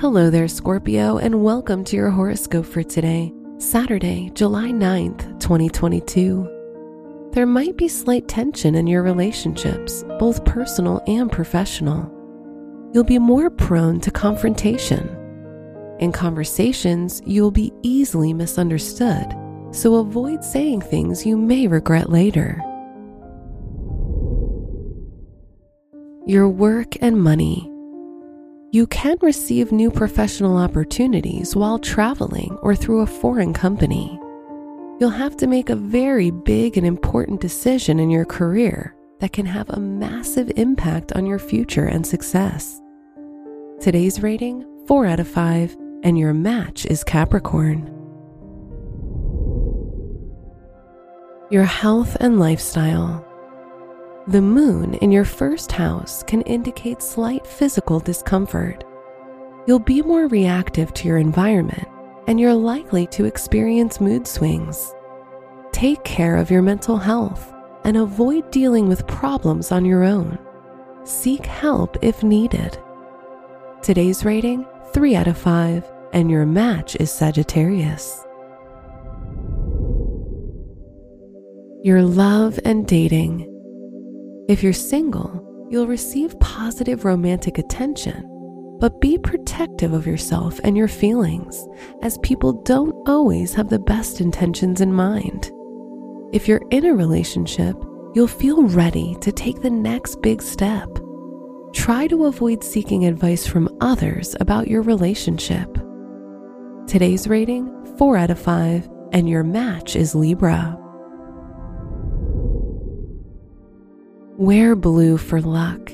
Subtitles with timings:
[0.00, 7.30] Hello there, Scorpio, and welcome to your horoscope for today, Saturday, July 9th, 2022.
[7.30, 12.10] There might be slight tension in your relationships, both personal and professional.
[12.92, 15.08] You'll be more prone to confrontation.
[16.00, 19.32] In conversations, you'll be easily misunderstood,
[19.70, 22.60] so avoid saying things you may regret later.
[26.26, 27.70] Your work and money.
[28.74, 34.18] You can receive new professional opportunities while traveling or through a foreign company.
[34.98, 39.46] You'll have to make a very big and important decision in your career that can
[39.46, 42.80] have a massive impact on your future and success.
[43.80, 47.86] Today's rating 4 out of 5, and your match is Capricorn.
[51.48, 53.24] Your health and lifestyle.
[54.26, 58.82] The moon in your first house can indicate slight physical discomfort.
[59.66, 61.86] You'll be more reactive to your environment
[62.26, 64.94] and you're likely to experience mood swings.
[65.72, 67.52] Take care of your mental health
[67.84, 70.38] and avoid dealing with problems on your own.
[71.04, 72.78] Seek help if needed.
[73.82, 74.64] Today's rating
[74.94, 78.24] 3 out of 5, and your match is Sagittarius.
[81.82, 83.53] Your love and dating.
[84.46, 88.28] If you're single, you'll receive positive romantic attention,
[88.78, 91.66] but be protective of yourself and your feelings,
[92.02, 95.50] as people don't always have the best intentions in mind.
[96.34, 97.74] If you're in a relationship,
[98.14, 100.90] you'll feel ready to take the next big step.
[101.72, 105.74] Try to avoid seeking advice from others about your relationship.
[106.86, 110.78] Today's rating 4 out of 5, and your match is Libra.
[114.38, 115.92] Wear blue for luck.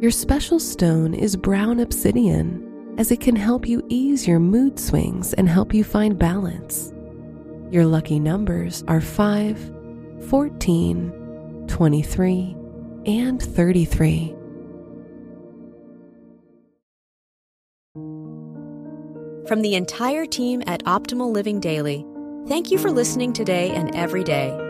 [0.00, 5.34] Your special stone is brown obsidian, as it can help you ease your mood swings
[5.34, 6.90] and help you find balance.
[7.70, 9.74] Your lucky numbers are 5,
[10.30, 12.56] 14, 23,
[13.04, 14.34] and 33.
[19.46, 22.06] From the entire team at Optimal Living Daily,
[22.48, 24.69] thank you for listening today and every day